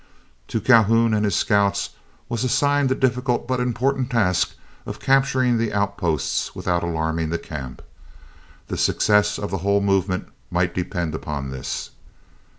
[0.47, 1.91] To Calhoun and his scouts
[2.27, 4.55] was assigned the difficult but important task
[4.87, 7.83] of capturing the outposts without alarming the camp.
[8.65, 11.91] The success of the whole movement might depend upon this.